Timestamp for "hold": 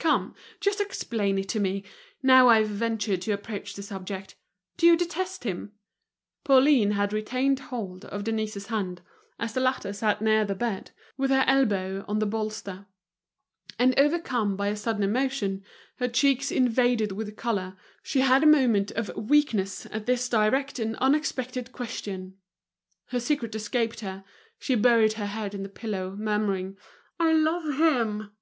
7.60-8.04